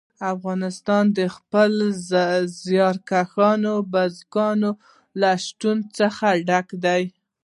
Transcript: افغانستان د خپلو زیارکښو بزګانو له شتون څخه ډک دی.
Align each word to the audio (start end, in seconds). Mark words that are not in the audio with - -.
افغانستان 0.33 1.03
د 1.17 1.19
خپلو 1.35 1.85
زیارکښو 2.63 3.75
بزګانو 3.91 4.71
له 5.21 5.31
شتون 5.45 5.77
څخه 5.97 6.25
ډک 6.47 6.67
دی. 6.85 7.03